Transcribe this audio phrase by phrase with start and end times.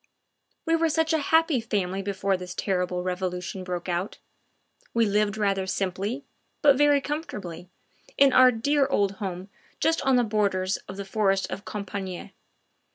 [0.65, 4.17] We were such a happy family before this terrible Revolution broke out;
[4.95, 6.25] we lived rather simply,
[6.63, 7.69] but very comfortably,
[8.17, 12.31] in our dear old home just on the borders of the forest of Compiegne.